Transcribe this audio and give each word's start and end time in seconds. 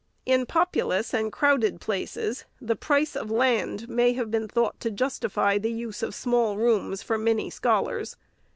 In 0.25 0.47
populous 0.47 1.13
and 1.13 1.31
crowded 1.31 1.79
places, 1.79 2.45
the 2.59 2.75
price 2.75 3.15
of 3.15 3.29
land 3.29 3.87
may 3.87 4.13
have 4.13 4.31
been 4.31 4.47
thought 4.47 4.79
to 4.79 4.89
justify 4.89 5.59
the 5.59 5.71
use 5.71 6.01
of 6.01 6.15
small 6.15 6.57
rooms 6.57 7.03
for 7.03 7.19
many 7.19 7.51
scholars. 7.51 8.17